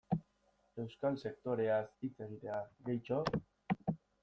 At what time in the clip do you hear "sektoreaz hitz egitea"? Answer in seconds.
1.25-2.59